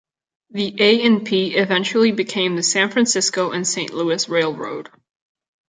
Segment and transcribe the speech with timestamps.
[0.49, 4.89] The A and P eventually became the San Francisco and Saint Louis railroad.